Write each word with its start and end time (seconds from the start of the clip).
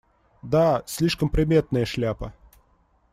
Да, 0.41 0.81
слишком 0.87 1.29
приметная 1.29 1.85
шляпа. 1.85 2.33